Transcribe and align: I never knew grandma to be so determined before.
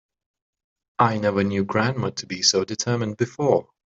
I 0.97 1.19
never 1.19 1.43
knew 1.43 1.63
grandma 1.63 2.09
to 2.09 2.25
be 2.25 2.41
so 2.41 2.63
determined 2.63 3.17
before. 3.17 3.69